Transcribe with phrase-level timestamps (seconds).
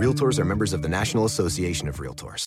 [0.00, 2.46] Realtors are members of the National Association of Realtors.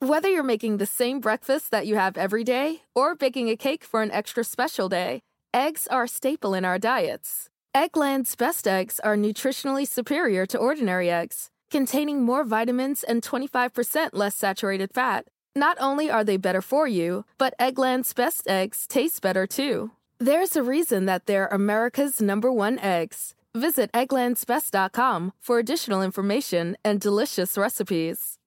[0.00, 3.82] Whether you're making the same breakfast that you have every day or baking a cake
[3.82, 5.20] for an extra special day,
[5.54, 7.48] eggs are a staple in our diets.
[7.74, 14.36] Eggland's best eggs are nutritionally superior to ordinary eggs, containing more vitamins and 25% less
[14.36, 15.24] saturated fat.
[15.54, 19.92] Not only are they better for you, but Eggland's best eggs taste better too.
[20.18, 23.34] There's a reason that they're America's number one eggs.
[23.56, 28.38] Visit egglandsbest.com for additional information and delicious recipes.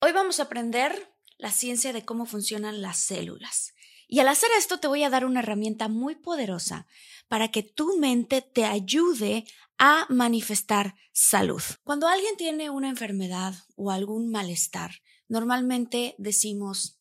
[0.00, 0.90] Hoy vamos a aprender
[1.38, 3.74] la ciencia de cómo funcionan las células.
[4.08, 6.88] Y al hacer esto te voy a dar una herramienta muy poderosa
[7.28, 9.44] para que tu mente te ayude
[9.78, 11.62] a manifestar salud.
[11.84, 14.96] Cuando alguien tiene una enfermedad o algún malestar,
[15.28, 16.98] normalmente decimos,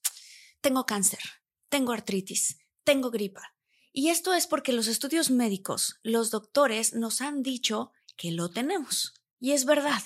[0.61, 1.21] tengo cáncer,
[1.67, 3.50] tengo artritis, tengo gripa.
[3.93, 9.13] Y esto es porque los estudios médicos, los doctores nos han dicho que lo tenemos.
[9.39, 10.01] Y es verdad,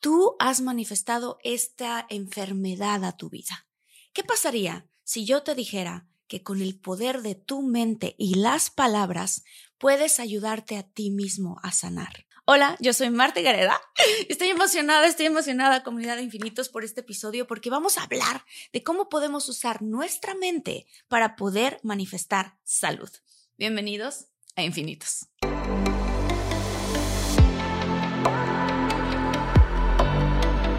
[0.00, 3.66] tú has manifestado esta enfermedad a tu vida.
[4.12, 8.70] ¿Qué pasaría si yo te dijera que con el poder de tu mente y las
[8.70, 9.44] palabras
[9.78, 12.26] puedes ayudarte a ti mismo a sanar.
[12.46, 13.80] Hola, yo soy Marta Gareda.
[14.28, 18.82] Estoy emocionada, estoy emocionada, comunidad de infinitos, por este episodio porque vamos a hablar de
[18.82, 23.08] cómo podemos usar nuestra mente para poder manifestar salud.
[23.56, 25.26] Bienvenidos a Infinitos.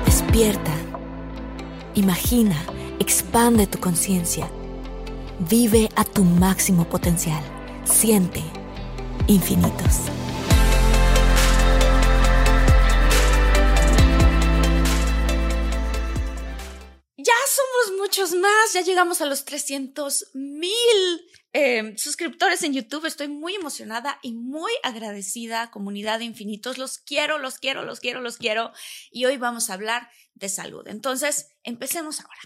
[0.05, 0.73] Despierta.
[1.95, 2.61] Imagina,
[2.99, 4.49] expande tu conciencia
[5.39, 7.43] Vive a tu máximo potencial.
[7.83, 8.41] Siente
[9.27, 10.09] infinitos.
[17.97, 20.71] Muchos más, ya llegamos a los 300 mil
[21.53, 23.05] em, suscriptores en YouTube.
[23.05, 26.77] Estoy muy emocionada y muy agradecida, comunidad de infinitos.
[26.77, 28.71] Los quiero, los quiero, los quiero, los quiero.
[29.11, 30.87] Y hoy vamos a hablar de salud.
[30.87, 32.39] Entonces, empecemos ahora.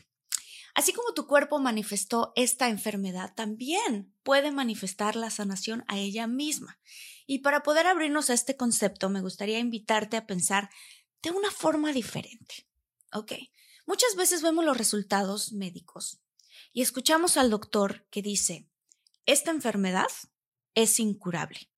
[0.76, 6.80] Así como tu cuerpo manifestó esta enfermedad, también puede manifestar la sanación a ella misma.
[7.26, 10.70] Y para poder abrirnos a este concepto, me gustaría invitarte a pensar
[11.22, 12.68] de una forma diferente.
[13.12, 13.34] Ok,
[13.90, 16.22] muchas veces vemos los resultados médicos
[16.74, 18.70] y escuchamos al doctor que dice,
[19.26, 20.12] esta enfermedad
[20.76, 21.72] es incurable.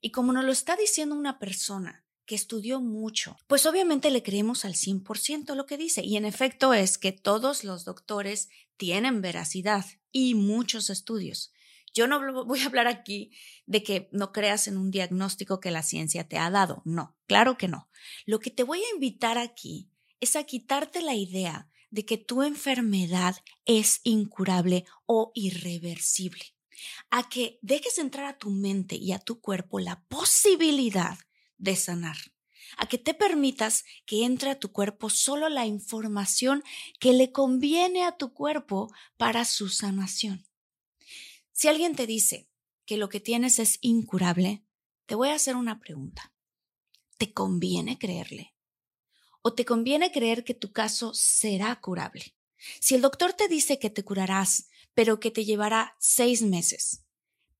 [0.00, 4.64] Y como nos lo está diciendo una persona que estudió mucho, pues obviamente le creemos
[4.64, 6.02] al 100% lo que dice.
[6.02, 11.52] Y en efecto es que todos los doctores tienen veracidad y muchos estudios.
[11.94, 13.30] Yo no voy a hablar aquí
[13.66, 16.82] de que no creas en un diagnóstico que la ciencia te ha dado.
[16.84, 17.88] No, claro que no.
[18.26, 19.88] Lo que te voy a invitar aquí
[20.24, 26.56] es a quitarte la idea de que tu enfermedad es incurable o irreversible.
[27.10, 31.16] A que dejes entrar a tu mente y a tu cuerpo la posibilidad
[31.56, 32.16] de sanar,
[32.76, 36.64] a que te permitas que entre a tu cuerpo solo la información
[36.98, 40.44] que le conviene a tu cuerpo para su sanación.
[41.52, 42.48] Si alguien te dice
[42.86, 44.64] que lo que tienes es incurable,
[45.06, 46.32] te voy a hacer una pregunta.
[47.18, 48.53] ¿Te conviene creerle?
[49.46, 52.34] ¿O te conviene creer que tu caso será curable?
[52.80, 57.04] Si el doctor te dice que te curarás, pero que te llevará seis meses,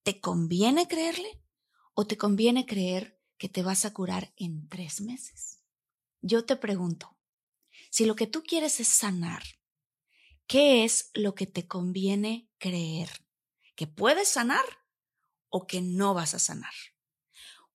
[0.02, 1.42] ¿te conviene creerle?
[1.92, 5.60] ¿O te conviene creer que te vas a curar en tres meses.
[6.22, 7.18] Yo te pregunto,
[7.90, 9.42] si lo que tú quieres es sanar,
[10.46, 13.10] ¿qué es lo que te conviene creer?
[13.76, 14.64] ¿Que puedes sanar
[15.50, 16.72] o que no vas a sanar?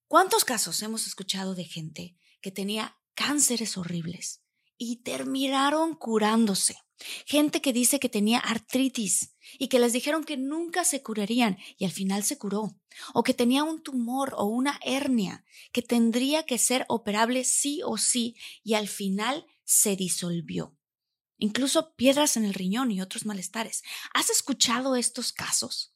[0.08, 4.42] ¿Cuántos casos hemos escuchado de gente que tenía cánceres horribles
[4.78, 6.78] y terminaron curándose?
[7.26, 11.84] Gente que dice que tenía artritis y que les dijeron que nunca se curarían y
[11.84, 12.80] al final se curó.
[13.14, 15.44] O que tenía un tumor o una hernia
[15.74, 20.78] que tendría que ser operable sí o sí y al final se disolvió.
[21.38, 23.84] Incluso piedras en el riñón y otros malestares.
[24.14, 25.94] ¿Has escuchado estos casos?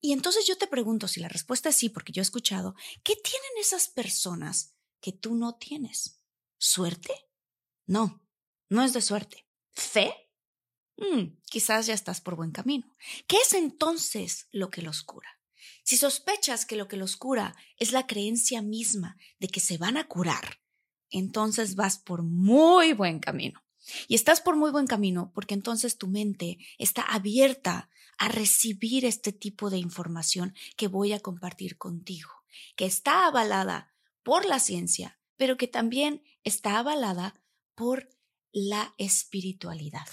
[0.00, 3.14] Y entonces yo te pregunto si la respuesta es sí, porque yo he escuchado, ¿qué
[3.16, 4.73] tienen esas personas
[5.04, 6.22] que tú no tienes?
[6.56, 7.12] ¿Suerte?
[7.84, 8.26] No,
[8.70, 9.46] no es de suerte.
[9.72, 10.14] ¿Fe?
[10.96, 12.90] Mm, quizás ya estás por buen camino.
[13.26, 15.28] ¿Qué es entonces lo que los cura?
[15.82, 19.98] Si sospechas que lo que los cura es la creencia misma de que se van
[19.98, 20.62] a curar,
[21.10, 23.62] entonces vas por muy buen camino.
[24.08, 29.34] Y estás por muy buen camino porque entonces tu mente está abierta a recibir este
[29.34, 32.30] tipo de información que voy a compartir contigo,
[32.74, 33.93] que está avalada
[34.24, 37.40] por la ciencia, pero que también está avalada
[37.76, 38.08] por
[38.52, 40.06] la espiritualidad.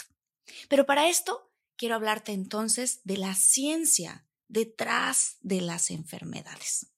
[0.69, 6.93] Pero para esto quiero hablarte entonces de la ciencia detrás de las enfermedades.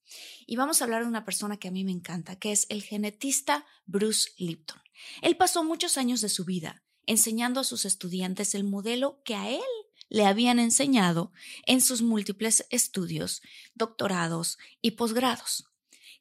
[0.46, 2.84] Y vamos a hablar de una persona que a mí me encanta, que es el
[2.84, 4.82] genetista Bruce Lipton.
[5.22, 9.50] Él pasó muchos años de su vida enseñando a sus estudiantes el modelo que a
[9.50, 9.62] él
[10.10, 11.32] le habían enseñado
[11.66, 13.42] en sus múltiples estudios,
[13.74, 15.66] doctorados y posgrados,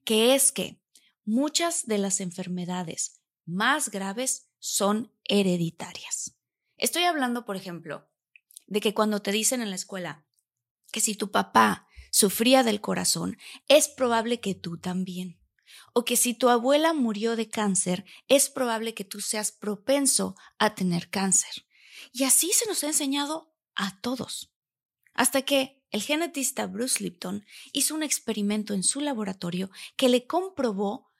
[0.04, 0.81] que es que
[1.24, 6.36] muchas de las enfermedades más graves son hereditarias.
[6.76, 8.08] Estoy hablando, por ejemplo,
[8.66, 10.24] de que cuando te dicen en la escuela
[10.90, 13.38] que si tu papá sufría del corazón,
[13.68, 15.40] es probable que tú también.
[15.94, 20.74] O que si tu abuela murió de cáncer, es probable que tú seas propenso a
[20.74, 21.66] tener cáncer.
[22.12, 24.52] Y así se nos ha enseñado a todos.
[25.14, 31.11] Hasta que el genetista Bruce Lipton hizo un experimento en su laboratorio que le comprobó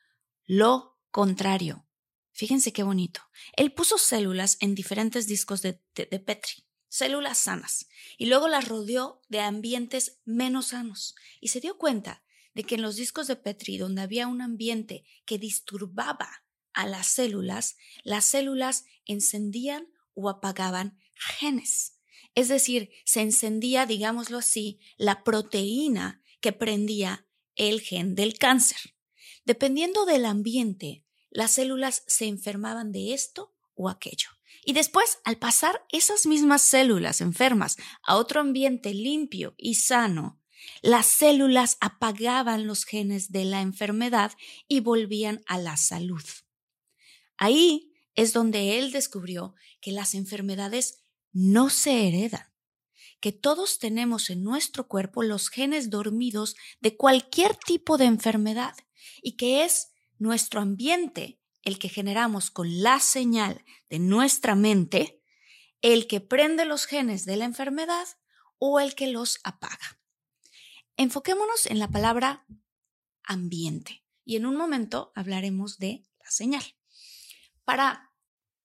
[0.54, 1.88] lo contrario.
[2.30, 3.22] Fíjense qué bonito.
[3.56, 7.88] Él puso células en diferentes discos de, de Petri células sanas,
[8.18, 12.22] y luego las rodeó de ambientes menos sanos, y se dio cuenta
[12.52, 16.44] de que en los discos de Petri, donde había un ambiente que disturbaba
[16.74, 21.98] a las células, las células encendían o apagaban genes.
[22.34, 27.26] Es decir, se encendía, digámoslo así, la proteína que prendía
[27.56, 28.92] el gen del cáncer.
[29.44, 34.28] Dependiendo del ambiente, las células se enfermaban de esto o aquello.
[34.64, 40.40] Y después, al pasar esas mismas células enfermas a otro ambiente limpio y sano,
[40.82, 44.32] las células apagaban los genes de la enfermedad
[44.68, 46.22] y volvían a la salud.
[47.36, 51.02] Ahí es donde él descubrió que las enfermedades
[51.32, 52.52] no se heredan,
[53.20, 58.74] que todos tenemos en nuestro cuerpo los genes dormidos de cualquier tipo de enfermedad
[59.22, 65.22] y que es nuestro ambiente el que generamos con la señal de nuestra mente,
[65.80, 68.06] el que prende los genes de la enfermedad
[68.58, 70.00] o el que los apaga.
[70.96, 72.46] Enfoquémonos en la palabra
[73.24, 76.64] ambiente y en un momento hablaremos de la señal.
[77.64, 78.08] Para...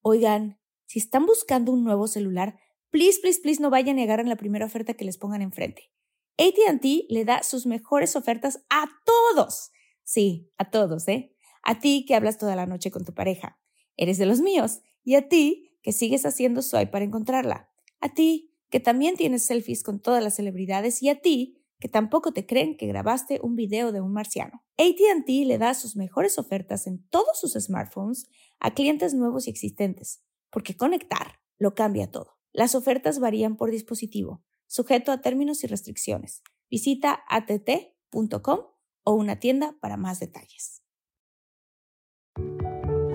[0.01, 2.57] Oigan, si están buscando un nuevo celular,
[2.92, 5.92] please, please, please no vayan a negar en la primera oferta que les pongan enfrente.
[6.38, 9.72] ATT le da sus mejores ofertas a todos.
[10.07, 11.36] Sí, a todos, ¿eh?
[11.63, 13.59] A ti que hablas toda la noche con tu pareja.
[13.98, 14.80] Eres de los míos.
[15.04, 17.69] Y a ti que sigues haciendo swipe para encontrarla.
[18.00, 21.04] A ti que también tienes selfies con todas las celebridades.
[21.04, 24.63] Y a ti que tampoco te creen que grabaste un video de un marciano.
[24.77, 28.30] ATT le da sus mejores ofertas en todos sus smartphones
[28.60, 32.38] a clientes nuevos y existentes, porque conectar lo cambia todo.
[32.53, 36.44] Las ofertas varían por dispositivo, sujeto a términos y restricciones.
[36.69, 38.76] Visita att.com
[39.07, 40.81] o una tienda para más detalles.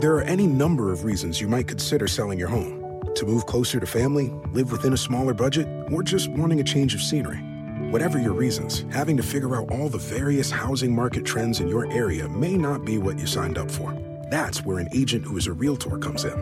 [0.01, 2.81] There are any number of reasons you might consider selling your home
[3.15, 6.95] to move closer to family, live within a smaller budget, or just wanting a change
[6.95, 7.37] of scenery.
[7.91, 11.93] Whatever your reasons, having to figure out all the various housing market trends in your
[11.93, 13.93] area may not be what you signed up for.
[14.31, 16.33] That's where an agent who is a realtor comes in.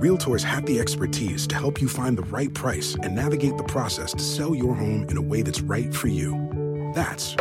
[0.00, 4.12] Realtors have the expertise to help you find the right price and navigate the process
[4.12, 6.92] to sell your home in a way that's right for you.
[6.94, 7.34] That's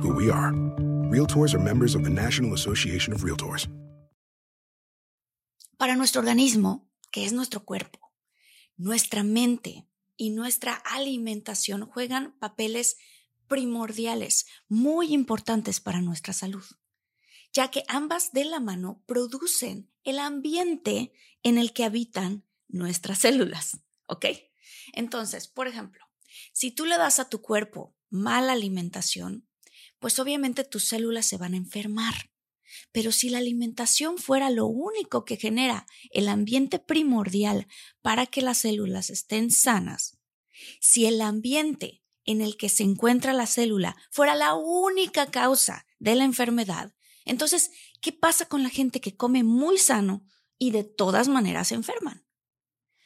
[0.00, 0.52] who we are.
[1.12, 3.68] Realtors are members of the National Association of Realtors.
[5.76, 8.14] Para nuestro organismo, que es nuestro cuerpo,
[8.78, 12.96] nuestra mente y nuestra alimentación juegan papeles
[13.46, 16.64] primordiales, muy importantes para nuestra salud,
[17.52, 23.82] ya que ambas de la mano producen el ambiente en el que habitan nuestras células.
[24.06, 24.28] ¿Ok?
[24.94, 26.06] Entonces, por ejemplo,
[26.54, 29.46] si tú le das a tu cuerpo mala alimentación,
[30.02, 32.30] pues obviamente tus células se van a enfermar.
[32.90, 37.68] Pero si la alimentación fuera lo único que genera el ambiente primordial
[38.02, 40.18] para que las células estén sanas,
[40.80, 46.16] si el ambiente en el que se encuentra la célula fuera la única causa de
[46.16, 46.92] la enfermedad,
[47.24, 50.26] entonces, ¿qué pasa con la gente que come muy sano
[50.58, 52.26] y de todas maneras se enferman?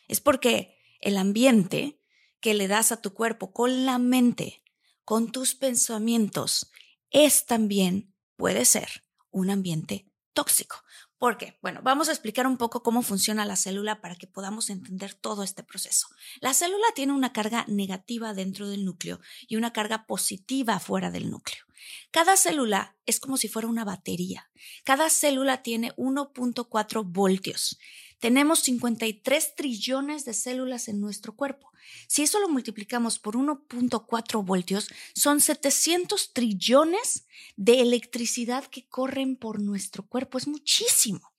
[0.09, 2.01] Es porque el ambiente
[2.41, 4.63] que le das a tu cuerpo con la mente,
[5.07, 6.73] con tus pensamientos,
[7.11, 10.83] es también, puede ser, un ambiente tóxico.
[11.17, 11.59] ¿Por qué?
[11.63, 15.45] Bueno, vamos a explicar un poco cómo funciona la célula para que podamos entender todo
[15.45, 16.09] este proceso.
[16.41, 21.31] La célula tiene una carga negativa dentro del núcleo y una carga positiva fuera del
[21.31, 21.65] núcleo.
[22.11, 24.51] Cada célula es como si fuera una batería.
[24.83, 27.79] Cada célula tiene 1.4 voltios.
[28.19, 31.71] Tenemos 53 trillones de células en nuestro cuerpo.
[32.09, 37.27] Si eso lo multiplicamos por 1.4 voltios, son 700 trillones
[37.57, 40.39] de electricidad que corren por nuestro cuerpo.
[40.39, 41.33] Es muchísimo.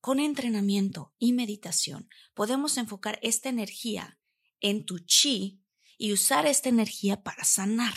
[0.00, 4.18] Con entrenamiento y meditación podemos enfocar esta energía
[4.60, 5.62] en tu chi
[5.98, 7.94] y usar esta energía para sanar.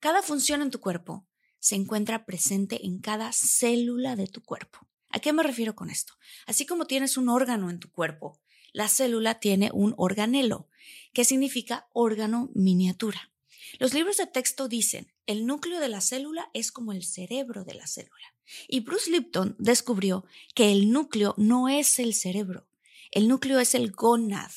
[0.00, 4.88] Cada función en tu cuerpo se encuentra presente en cada célula de tu cuerpo.
[5.10, 6.14] ¿A qué me refiero con esto?
[6.46, 8.40] Así como tienes un órgano en tu cuerpo,
[8.76, 10.68] la célula tiene un organelo,
[11.14, 13.32] que significa órgano miniatura.
[13.78, 17.72] Los libros de texto dicen, el núcleo de la célula es como el cerebro de
[17.72, 18.34] la célula.
[18.68, 22.66] Y Bruce Lipton descubrió que el núcleo no es el cerebro,
[23.12, 24.50] el núcleo es el gonad.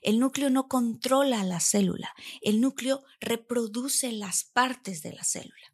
[0.00, 5.72] El núcleo no controla la célula, el núcleo reproduce las partes de la célula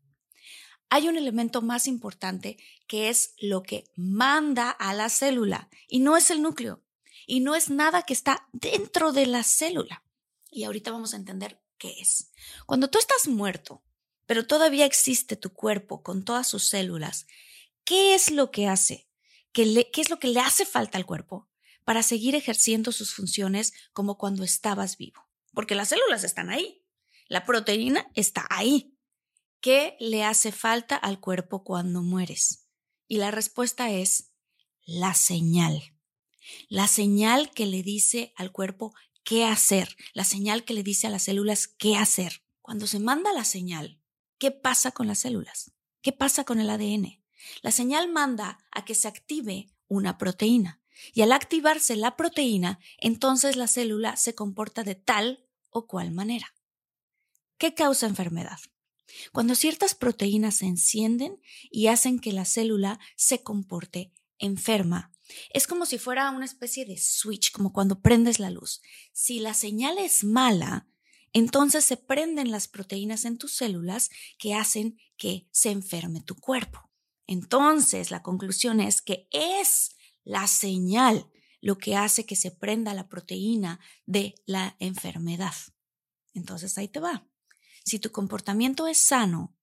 [0.94, 6.18] hay un elemento más importante que es lo que manda a la célula y no
[6.18, 6.81] es el núcleo
[7.26, 10.04] y no es nada que está dentro de la célula.
[10.50, 12.30] Y ahorita vamos a entender qué es.
[12.66, 13.82] Cuando tú estás muerto,
[14.26, 17.26] pero todavía existe tu cuerpo con todas sus células,
[17.84, 19.08] ¿qué es lo que hace?
[19.52, 21.48] ¿Qué, ¿Qué es lo que le hace falta al cuerpo
[21.84, 25.28] para seguir ejerciendo sus funciones como cuando estabas vivo?
[25.52, 26.84] Porque las células están ahí,
[27.28, 28.92] la proteína está ahí,
[29.62, 32.66] ¿Qué le hace falta al cuerpo cuando mueres?
[33.06, 34.32] Y la respuesta es
[34.84, 35.91] la señal.
[36.68, 38.94] La señal que le dice al cuerpo
[39.24, 42.42] qué hacer, la señal que le dice a las células qué hacer.
[42.60, 44.00] Cuando se manda la señal,
[44.38, 45.72] ¿qué pasa con las células?
[46.00, 47.22] ¿Qué pasa con el ADN?
[47.62, 50.80] La señal manda a que se active una proteína.
[51.14, 56.54] Y al activarse la proteína, entonces la célula se comporta de tal o cual manera.
[57.58, 58.58] ¿Qué causa enfermedad?
[59.32, 65.12] Cuando ciertas proteínas se encienden y hacen que la célula se comporte enferma.
[65.50, 68.82] Es como si fuera una especie de switch, como cuando prendes la luz.
[69.12, 70.88] Si la señal es mala,
[71.32, 76.90] entonces se prenden las proteínas en tus células que hacen que se enferme tu cuerpo.
[77.26, 83.08] Entonces, la conclusión es que es la señal lo que hace que se prenda la
[83.08, 85.54] proteína de la enfermedad.
[86.34, 87.26] Entonces, ahí te va.
[87.84, 89.56] Si tu comportamiento es sano,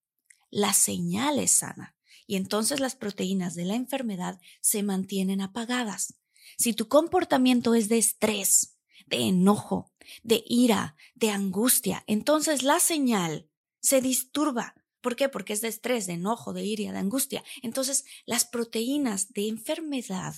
[0.50, 1.99] la señal es sana
[2.30, 6.14] y entonces las proteínas de la enfermedad se mantienen apagadas.
[6.60, 13.50] Si tu comportamiento es de estrés, de enojo, de ira, de angustia, entonces la señal
[13.82, 14.76] se disturba.
[15.02, 15.28] ¿Por qué?
[15.28, 17.44] Porque es de estrés, de enojo, de ira, de angustia.
[17.64, 20.36] Entonces las proteínas de enfermedad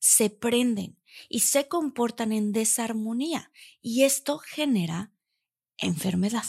[0.00, 5.12] se prenden y se comportan en desarmonía y esto genera
[5.76, 6.46] enfermedad.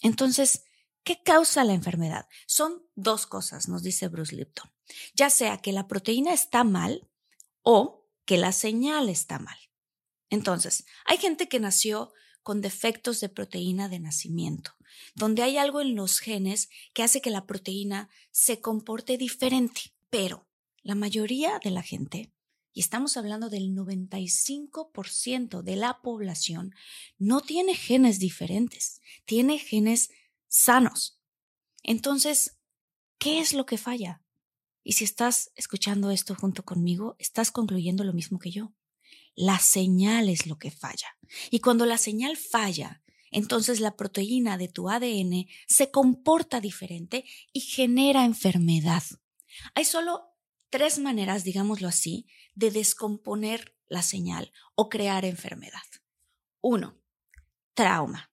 [0.00, 0.64] Entonces,
[1.04, 2.28] ¿qué causa la enfermedad?
[2.46, 4.70] Son dos cosas, nos dice Bruce Lipton.
[5.14, 7.08] Ya sea que la proteína está mal
[7.62, 9.56] o que la señal está mal.
[10.30, 14.72] Entonces, hay gente que nació con defectos de proteína de nacimiento,
[15.14, 19.94] donde hay algo en los genes que hace que la proteína se comporte diferente.
[20.10, 20.48] Pero
[20.82, 22.32] la mayoría de la gente,
[22.72, 26.74] y estamos hablando del 95% de la población,
[27.18, 30.10] no tiene genes diferentes, tiene genes
[30.52, 31.18] sanos.
[31.82, 32.60] Entonces,
[33.18, 34.22] ¿qué es lo que falla?
[34.84, 38.74] Y si estás escuchando esto junto conmigo, estás concluyendo lo mismo que yo.
[39.34, 41.16] La señal es lo que falla.
[41.50, 47.60] Y cuando la señal falla, entonces la proteína de tu ADN se comporta diferente y
[47.60, 49.02] genera enfermedad.
[49.74, 50.36] Hay solo
[50.68, 55.80] tres maneras, digámoslo así, de descomponer la señal o crear enfermedad.
[56.60, 57.00] Uno,
[57.72, 58.30] trauma.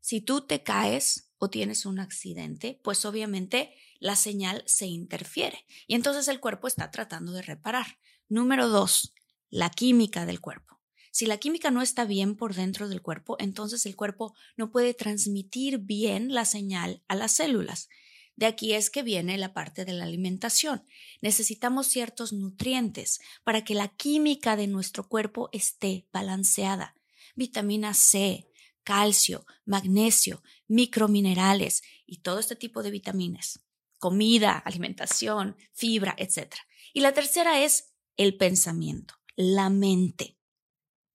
[0.00, 5.94] Si tú te caes o tienes un accidente, pues obviamente la señal se interfiere y
[5.94, 7.98] entonces el cuerpo está tratando de reparar.
[8.28, 9.14] Número dos,
[9.50, 10.80] la química del cuerpo.
[11.10, 14.94] Si la química no está bien por dentro del cuerpo, entonces el cuerpo no puede
[14.94, 17.88] transmitir bien la señal a las células.
[18.36, 20.86] De aquí es que viene la parte de la alimentación.
[21.20, 26.94] Necesitamos ciertos nutrientes para que la química de nuestro cuerpo esté balanceada.
[27.34, 28.47] Vitamina C,
[28.88, 33.60] calcio, magnesio, microminerales y todo este tipo de vitaminas.
[33.98, 36.54] Comida, alimentación, fibra, etc.
[36.94, 40.38] Y la tercera es el pensamiento, la mente.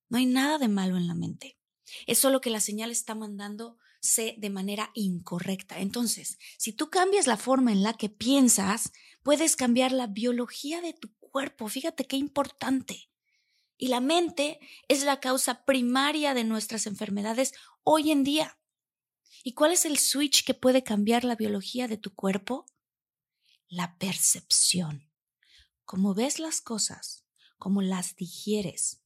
[0.08, 1.58] No hay nada de malo en la mente.
[2.06, 3.80] Es solo que la señal está mandando
[4.38, 5.80] de manera incorrecta.
[5.80, 8.92] Entonces, si tú cambias la forma en la que piensas,
[9.24, 11.70] puedes cambiar la biología de tu cuerpo.
[11.70, 13.10] Fíjate qué importante.
[13.84, 18.58] Y la mente es la causa primaria de nuestras enfermedades hoy en día.
[19.44, 22.66] ¿Y cuál es el switch que puede cambiar la biología de tu cuerpo?
[23.68, 25.12] La percepción.
[25.84, 27.25] Cómo ves las cosas,
[27.58, 29.02] cómo las digieres,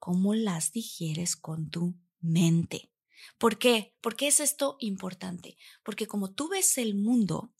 [0.00, 2.90] cómo las digieres con tu mente.
[3.38, 3.94] ¿Por qué?
[4.00, 5.56] ¿Por qué es esto importante?
[5.84, 7.54] Porque como tú ves el mundo,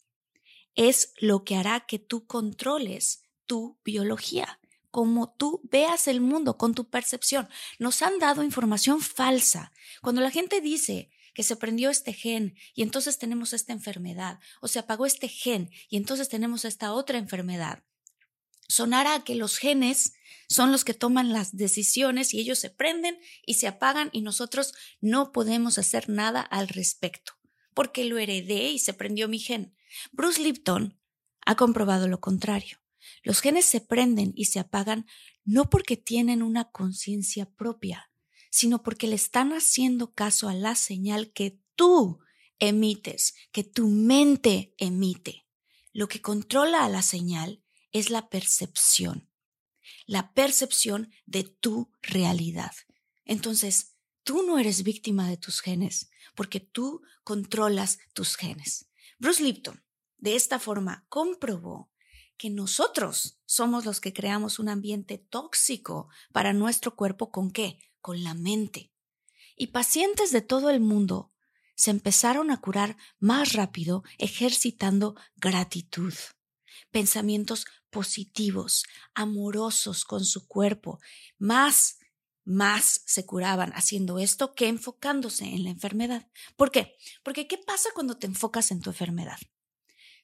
[0.75, 4.58] es lo que hará que tú controles tu biología,
[4.91, 7.47] como tú veas el mundo con tu percepción.
[7.77, 9.71] Nos han dado información falsa.
[10.01, 14.67] Cuando la gente dice que se prendió este gen y entonces tenemos esta enfermedad, o
[14.67, 17.83] se apagó este gen y entonces tenemos esta otra enfermedad,
[18.67, 20.13] sonará que los genes
[20.47, 24.73] son los que toman las decisiones y ellos se prenden y se apagan y nosotros
[25.01, 27.33] no podemos hacer nada al respecto,
[27.73, 29.75] porque lo heredé y se prendió mi gen.
[30.11, 30.99] Bruce Lipton
[31.45, 32.79] ha comprobado lo contrario.
[33.23, 35.05] Los genes se prenden y se apagan
[35.43, 38.11] no porque tienen una conciencia propia,
[38.51, 42.19] sino porque le están haciendo caso a la señal que tú
[42.59, 45.45] emites, que tu mente emite.
[45.91, 49.29] Lo que controla a la señal es la percepción,
[50.05, 52.71] la percepción de tu realidad.
[53.25, 58.89] Entonces, tú no eres víctima de tus genes, porque tú controlas tus genes.
[59.17, 59.83] Bruce Lipton,
[60.17, 61.91] de esta forma, comprobó
[62.39, 67.77] que nosotros somos los que creamos un ambiente tóxico para nuestro cuerpo con qué?
[68.01, 68.91] Con la mente.
[69.55, 71.31] Y pacientes de todo el mundo
[71.75, 76.15] se empezaron a curar más rápido ejercitando gratitud
[76.91, 80.99] pensamientos positivos, amorosos con su cuerpo,
[81.37, 81.99] más,
[82.43, 86.27] más se curaban haciendo esto que enfocándose en la enfermedad.
[86.55, 86.95] ¿Por qué?
[87.23, 89.39] Porque ¿qué pasa cuando te enfocas en tu enfermedad?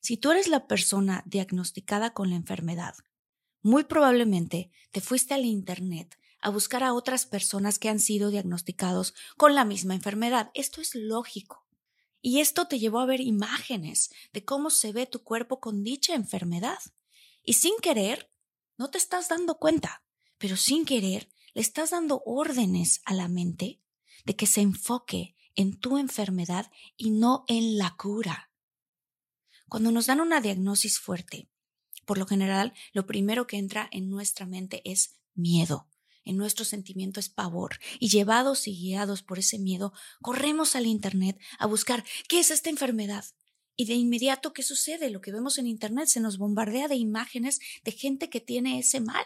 [0.05, 2.93] Si tú eres la persona diagnosticada con la enfermedad,
[3.63, 9.15] muy probablemente te fuiste al Internet a buscar a otras personas que han sido diagnosticados
[9.35, 10.51] con la misma enfermedad.
[10.53, 11.65] Esto es lógico.
[12.21, 16.13] Y esto te llevó a ver imágenes de cómo se ve tu cuerpo con dicha
[16.13, 16.77] enfermedad.
[17.43, 18.31] Y sin querer,
[18.77, 20.03] no te estás dando cuenta,
[20.37, 23.81] pero sin querer le estás dando órdenes a la mente
[24.23, 28.51] de que se enfoque en tu enfermedad y no en la cura.
[29.67, 31.49] Cuando nos dan una diagnosis fuerte,
[32.05, 35.87] por lo general, lo primero que entra en nuestra mente es miedo
[36.25, 41.39] en nuestro sentimiento es pavor, y llevados y guiados por ese miedo, corremos al Internet
[41.59, 43.23] a buscar qué es esta enfermedad.
[43.77, 45.09] Y de inmediato, ¿qué sucede?
[45.09, 49.01] Lo que vemos en Internet se nos bombardea de imágenes de gente que tiene ese
[49.01, 49.25] mal.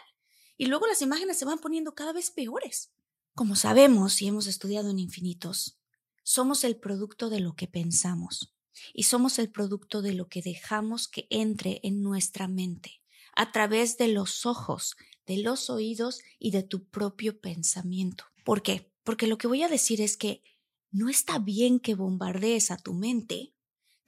[0.58, 2.92] Y luego las imágenes se van poniendo cada vez peores.
[3.34, 5.78] Como sabemos y hemos estudiado en infinitos,
[6.22, 8.52] somos el producto de lo que pensamos
[8.94, 13.02] y somos el producto de lo que dejamos que entre en nuestra mente
[13.34, 14.96] a través de los ojos
[15.30, 18.24] de los oídos y de tu propio pensamiento.
[18.44, 18.92] ¿Por qué?
[19.04, 20.42] Porque lo que voy a decir es que
[20.90, 23.54] no está bien que bombardees a tu mente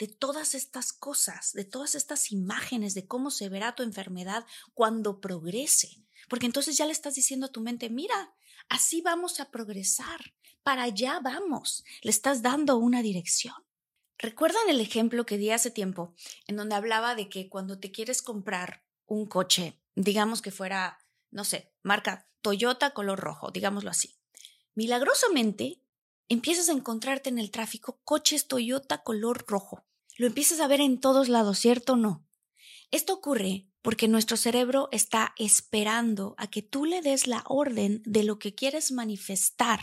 [0.00, 4.44] de todas estas cosas, de todas estas imágenes de cómo se verá tu enfermedad
[4.74, 6.04] cuando progrese.
[6.28, 8.34] Porque entonces ya le estás diciendo a tu mente, mira,
[8.68, 13.54] así vamos a progresar, para allá vamos, le estás dando una dirección.
[14.22, 16.14] ¿Recuerdan el ejemplo que di hace tiempo
[16.46, 21.44] en donde hablaba de que cuando te quieres comprar un coche, digamos que fuera no
[21.44, 24.14] sé, marca Toyota color rojo, digámoslo así.
[24.74, 25.80] Milagrosamente,
[26.28, 29.84] empiezas a encontrarte en el tráfico coches Toyota color rojo.
[30.16, 32.26] Lo empiezas a ver en todos lados, ¿cierto no?
[32.90, 38.22] Esto ocurre porque nuestro cerebro está esperando a que tú le des la orden de
[38.22, 39.80] lo que quieres manifestar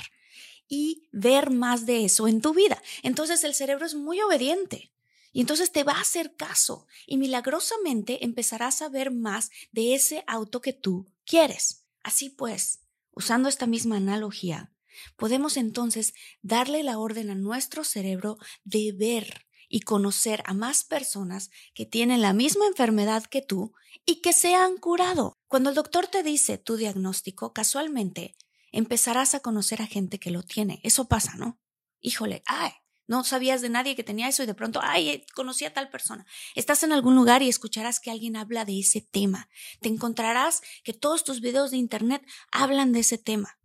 [0.69, 2.82] y ver más de eso en tu vida.
[3.03, 4.93] Entonces el cerebro es muy obediente.
[5.32, 10.23] Y entonces te va a hacer caso y milagrosamente empezarás a ver más de ese
[10.27, 11.86] auto que tú quieres.
[12.01, 12.79] Así pues,
[13.12, 14.71] usando esta misma analogía,
[15.17, 21.51] podemos entonces darle la orden a nuestro cerebro de ver y conocer a más personas
[21.75, 23.73] que tienen la misma enfermedad que tú
[24.05, 25.38] y que se han curado.
[25.47, 28.36] Cuando el doctor te dice tu diagnóstico, casualmente
[28.71, 30.79] empezarás a conocer a gente que lo tiene.
[30.84, 31.60] Eso pasa, ¿no?
[32.01, 32.71] Híjole, ay,
[33.10, 35.89] no sabías de nadie que tenía eso y de pronto, ay, eh, conocí a tal
[35.89, 36.27] persona.
[36.53, 39.49] Estás en algún lugar y escucharás que alguien habla de ese tema.
[39.82, 43.58] Te encontrarás que todos tus videos de internet hablan de ese tema.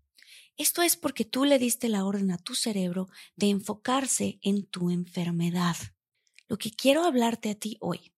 [0.56, 4.90] Esto es porque tú le diste la orden a tu cerebro de enfocarse en tu
[4.90, 5.76] enfermedad.
[6.48, 8.14] Lo que quiero hablarte a ti hoy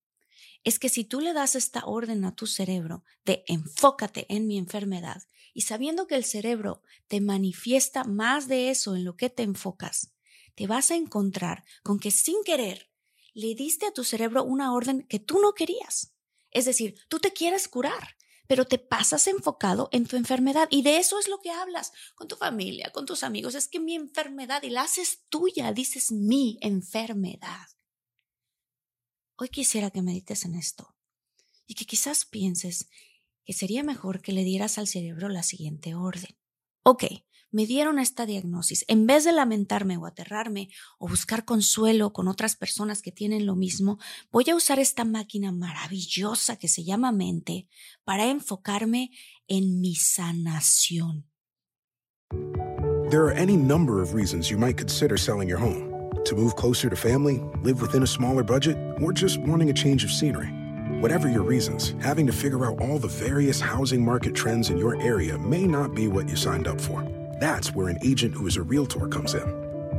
[0.62, 4.58] es que si tú le das esta orden a tu cerebro de enfócate en mi
[4.58, 5.22] enfermedad
[5.56, 10.12] y sabiendo que el cerebro te manifiesta más de eso en lo que te enfocas,
[10.54, 12.90] te vas a encontrar con que sin querer
[13.32, 16.12] le diste a tu cerebro una orden que tú no querías.
[16.50, 20.98] Es decir, tú te quieres curar, pero te pasas enfocado en tu enfermedad y de
[20.98, 23.54] eso es lo que hablas con tu familia, con tus amigos.
[23.54, 27.66] Es que mi enfermedad y la haces tuya, dices mi enfermedad.
[29.36, 30.94] Hoy quisiera que medites en esto
[31.66, 32.90] y que quizás pienses
[33.46, 36.36] que sería mejor que le dieras al cerebro la siguiente orden.
[36.82, 37.04] Ok,
[37.52, 42.56] me dieron esta diagnosis, en vez de lamentarme o aterrarme o buscar consuelo con otras
[42.56, 43.98] personas que tienen lo mismo,
[44.30, 47.68] voy a usar esta máquina maravillosa que se llama mente
[48.04, 49.10] para enfocarme
[49.46, 51.24] en mi sanación.
[53.08, 55.94] There are any number of reasons you might consider selling your home.
[56.24, 60.04] To move closer to family, live within a smaller budget, or just wanting a change
[60.04, 60.48] of scenery.
[61.00, 64.98] Whatever your reasons, having to figure out all the various housing market trends in your
[65.02, 67.06] area may not be what you signed up for.
[67.38, 69.42] That's where an agent who is a Realtor comes in.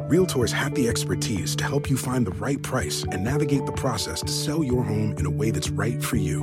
[0.10, 4.22] Realtors have the expertise to help you find the right price and navigate the process
[4.22, 6.40] to sell your home in a way that's right for you.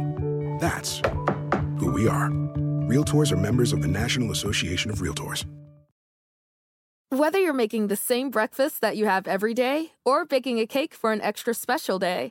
[0.61, 1.03] That's
[1.81, 2.31] who we are.
[2.87, 5.45] Realtors are members of the National Association of Realtors.
[7.09, 10.95] Whether you're making the same breakfast that you have every day or baking a cake
[10.95, 12.31] for an extra special day,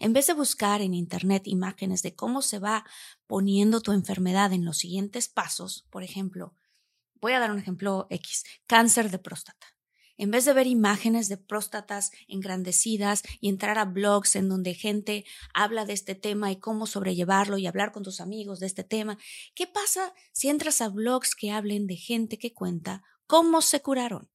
[0.00, 2.84] En vez de buscar en Internet imágenes de cómo se va
[3.26, 6.54] poniendo tu enfermedad en los siguientes pasos, por ejemplo,
[7.20, 9.66] voy a dar un ejemplo X, cáncer de próstata.
[10.20, 15.24] en vez de ver imágenes de próstatas engrandecidas y entrar a blogs en donde gente
[15.54, 19.16] habla de este tema y cómo sobrellevarlo y hablar con tus amigos de este tema,
[19.54, 24.28] ¿qué pasa si entras a blogs que hablen de gente que cuenta cómo se curaron?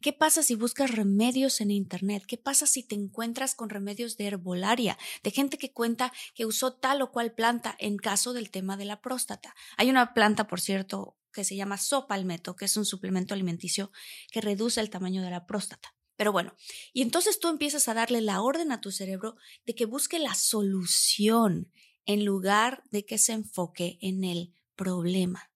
[0.00, 2.24] ¿Qué pasa si buscas remedios en Internet?
[2.26, 6.74] ¿Qué pasa si te encuentras con remedios de herbolaria, de gente que cuenta que usó
[6.74, 9.54] tal o cual planta en caso del tema de la próstata?
[9.76, 13.92] Hay una planta, por cierto, que se llama sopalmeto, que es un suplemento alimenticio
[14.30, 15.94] que reduce el tamaño de la próstata.
[16.16, 16.56] Pero bueno,
[16.94, 19.36] y entonces tú empiezas a darle la orden a tu cerebro
[19.66, 21.70] de que busque la solución
[22.06, 25.50] en lugar de que se enfoque en el problema.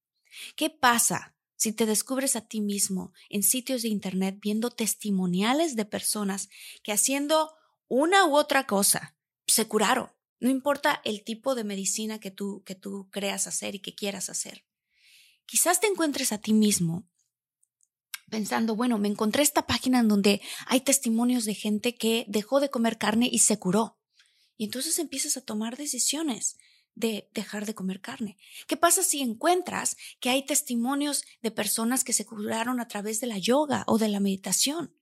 [0.56, 5.84] ¿Qué pasa si te descubres a ti mismo en sitios de Internet viendo testimoniales de
[5.84, 6.48] personas
[6.82, 7.52] que haciendo
[7.86, 9.14] una u otra cosa
[9.46, 10.10] se curaron?
[10.38, 14.30] No importa el tipo de medicina que tú, que tú creas hacer y que quieras
[14.30, 14.64] hacer.
[15.44, 17.06] Quizás te encuentres a ti mismo
[18.30, 22.70] pensando, bueno, me encontré esta página en donde hay testimonios de gente que dejó de
[22.70, 23.98] comer carne y se curó.
[24.56, 26.56] Y entonces empiezas a tomar decisiones
[27.00, 28.36] de dejar de comer carne.
[28.68, 33.26] ¿Qué pasa si encuentras que hay testimonios de personas que se curaron a través de
[33.26, 34.94] la yoga o de la meditación?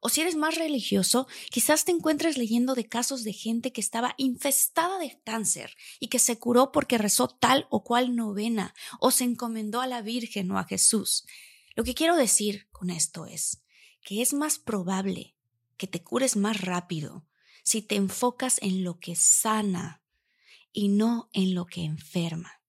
[0.00, 4.14] O si eres más religioso, quizás te encuentres leyendo de casos de gente que estaba
[4.18, 9.24] infestada de cáncer y que se curó porque rezó tal o cual novena o se
[9.24, 11.24] encomendó a la Virgen o a Jesús.
[11.74, 13.62] Lo que quiero decir con esto es
[14.02, 15.36] que es más probable
[15.78, 17.24] que te cures más rápido
[17.62, 20.03] si te enfocas en lo que sana
[20.74, 22.60] y no en lo que enferma.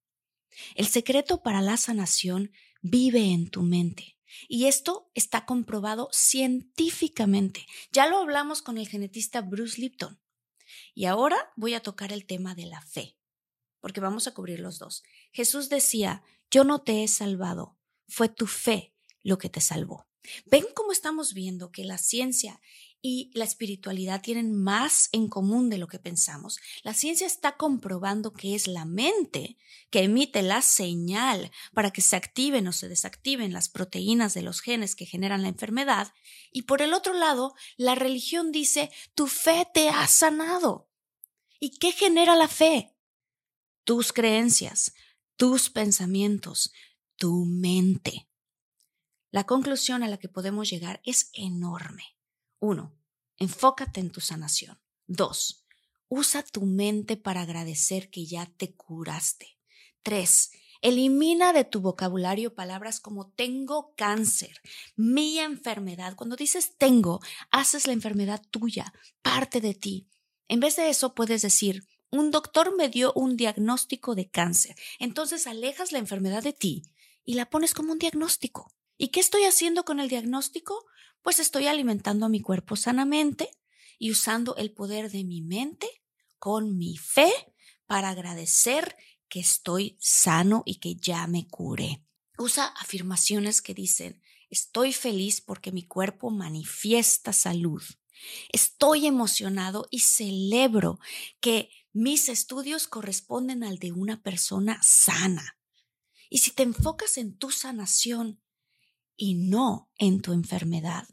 [0.76, 4.18] El secreto para la sanación vive en tu mente.
[4.48, 7.66] Y esto está comprobado científicamente.
[7.92, 10.22] Ya lo hablamos con el genetista Bruce Lipton.
[10.94, 13.18] Y ahora voy a tocar el tema de la fe,
[13.82, 15.04] porque vamos a cubrir los dos.
[15.32, 20.08] Jesús decía, yo no te he salvado, fue tu fe lo que te salvó.
[20.46, 22.60] ¿Ven cómo estamos viendo que la ciencia
[23.08, 26.60] y la espiritualidad tienen más en común de lo que pensamos.
[26.82, 29.58] La ciencia está comprobando que es la mente
[29.92, 34.60] que emite la señal para que se activen o se desactiven las proteínas de los
[34.60, 36.16] genes que generan la enfermedad.
[36.52, 40.90] Y por el otro lado, la religión dice, tu fe te ha sanado.
[41.60, 42.98] ¿Y qué genera la fe?
[43.84, 44.96] Tus creencias,
[45.36, 46.74] tus pensamientos,
[47.18, 48.28] tu mente.
[49.30, 52.15] La conclusión a la que podemos llegar es enorme.
[52.66, 52.98] Uno,
[53.38, 54.80] enfócate en tu sanación.
[55.06, 55.68] Dos,
[56.08, 59.60] usa tu mente para agradecer que ya te curaste.
[60.02, 60.50] Tres,
[60.82, 64.64] elimina de tu vocabulario palabras como tengo cáncer,
[64.96, 66.16] mi enfermedad.
[66.16, 67.20] Cuando dices tengo,
[67.52, 70.10] haces la enfermedad tuya, parte de ti.
[70.48, 74.76] En vez de eso, puedes decir, un doctor me dio un diagnóstico de cáncer.
[74.98, 76.82] Entonces alejas la enfermedad de ti
[77.24, 78.72] y la pones como un diagnóstico.
[78.98, 80.86] ¿Y qué estoy haciendo con el diagnóstico?
[81.22, 83.50] Pues estoy alimentando a mi cuerpo sanamente
[83.98, 85.88] y usando el poder de mi mente
[86.38, 87.32] con mi fe
[87.86, 88.96] para agradecer
[89.28, 92.04] que estoy sano y que ya me curé.
[92.38, 97.84] Usa afirmaciones que dicen, Estoy feliz porque mi cuerpo manifiesta salud.
[98.52, 101.00] Estoy emocionado y celebro
[101.42, 105.58] que mis estudios corresponden al de una persona sana.
[106.30, 108.42] Y si te enfocas en tu sanación
[109.18, 111.08] y no en tu enfermedad,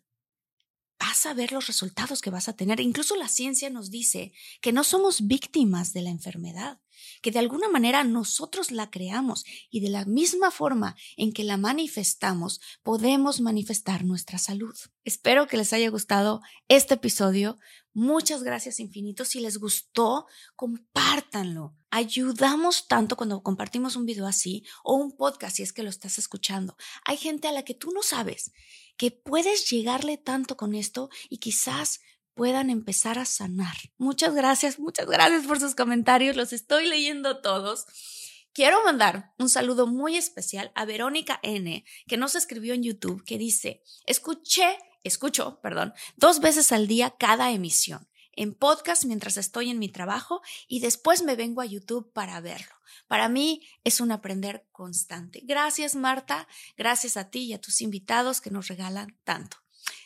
[1.02, 2.78] vas a ver los resultados que vas a tener.
[2.78, 6.78] Incluso la ciencia nos dice que no somos víctimas de la enfermedad,
[7.22, 11.56] que de alguna manera nosotros la creamos y de la misma forma en que la
[11.56, 14.76] manifestamos, podemos manifestar nuestra salud.
[15.02, 17.58] Espero que les haya gustado este episodio.
[17.92, 19.28] Muchas gracias infinitos.
[19.28, 21.74] Si les gustó, compártanlo.
[21.90, 26.18] Ayudamos tanto cuando compartimos un video así o un podcast si es que lo estás
[26.18, 26.76] escuchando.
[27.04, 28.52] Hay gente a la que tú no sabes
[28.96, 32.00] que puedes llegarle tanto con esto y quizás
[32.34, 33.76] puedan empezar a sanar.
[33.98, 37.86] Muchas gracias, muchas gracias por sus comentarios, los estoy leyendo todos.
[38.52, 43.38] Quiero mandar un saludo muy especial a Verónica N, que nos escribió en YouTube, que
[43.38, 49.78] dice, escuché, escucho, perdón, dos veces al día cada emisión, en podcast mientras estoy en
[49.78, 52.74] mi trabajo y después me vengo a YouTube para verlo.
[53.08, 55.40] Para mí es un aprender constante.
[55.44, 56.48] Gracias, Marta.
[56.76, 59.58] Gracias a ti y a tus invitados que nos regalan tanto.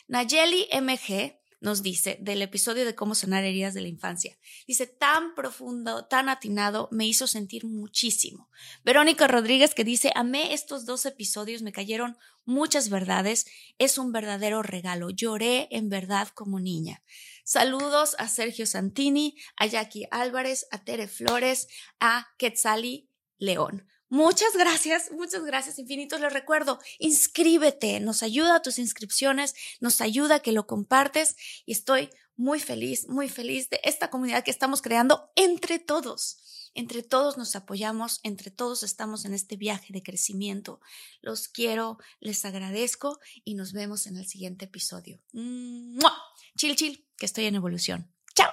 [0.07, 4.37] Nayeli MG nos dice del episodio de cómo sanar heridas de la infancia.
[4.67, 8.49] Dice, tan profundo, tan atinado, me hizo sentir muchísimo.
[8.83, 13.47] Verónica Rodríguez que dice, amé estos dos episodios, me cayeron muchas verdades,
[13.79, 17.01] es un verdadero regalo, lloré en verdad como niña.
[17.49, 23.87] Saludos a Sergio Santini, a Jackie Álvarez, a Tere Flores, a Quetzali León.
[24.09, 26.19] Muchas gracias, muchas gracias infinitos.
[26.19, 31.71] Les recuerdo, inscríbete, nos ayuda a tus inscripciones, nos ayuda a que lo compartes y
[31.71, 36.71] estoy muy feliz, muy feliz de esta comunidad que estamos creando entre todos.
[36.73, 40.81] Entre todos nos apoyamos, entre todos estamos en este viaje de crecimiento.
[41.21, 45.19] Los quiero, les agradezco y nos vemos en el siguiente episodio.
[46.57, 48.07] Que estoy en evolución.
[48.35, 48.49] Chao.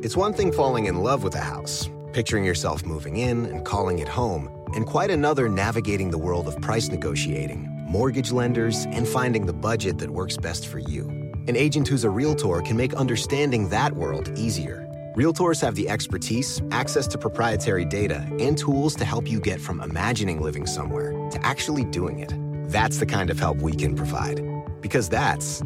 [0.00, 3.98] It's one thing falling in love with a house, picturing yourself moving in and calling
[3.98, 9.44] it home, and quite another navigating the world of price negotiating, mortgage lenders, and finding
[9.44, 11.08] the budget that works best for you.
[11.48, 14.87] An agent who's a realtor can make understanding that world easier.
[15.18, 19.80] Realtors have the expertise, access to proprietary data, and tools to help you get from
[19.80, 22.32] imagining living somewhere to actually doing it.
[22.70, 24.40] That's the kind of help we can provide.
[24.80, 25.60] Because that's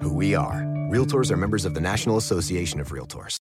[0.00, 0.62] who we are.
[0.92, 3.36] Realtors are members of the National Association of Realtors.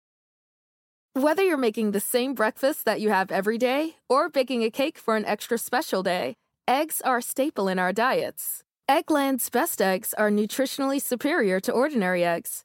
[1.13, 4.97] Whether you're making the same breakfast that you have every day or baking a cake
[4.97, 6.33] for an extra special day,
[6.67, 8.63] eggs are a staple in our diets.
[8.89, 12.65] Eggland's best eggs are nutritionally superior to ordinary eggs,